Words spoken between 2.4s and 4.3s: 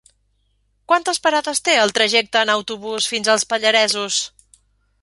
en autobús fins als Pallaresos?